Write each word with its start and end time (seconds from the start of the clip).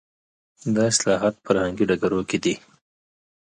دا 0.75 0.83
اصلاحات 0.91 1.33
په 1.37 1.43
فرهنګي 1.45 1.83
ډګرونو 1.89 2.23
کې 2.29 2.37
دي. 2.43 2.55